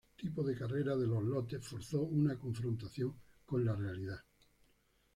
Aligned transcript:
Tipo 0.19 0.41
de 0.43 0.55
carreras 0.57 0.99
de 0.99 1.05
los 1.05 1.21
lotes 1.21 1.63
forzó 1.63 2.01
una 2.01 2.35
confrontación 2.39 3.21
con 3.45 3.63
la 3.63 3.75
realidad. 3.75 4.19